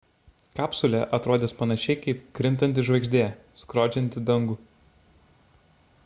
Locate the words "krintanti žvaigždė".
2.39-3.21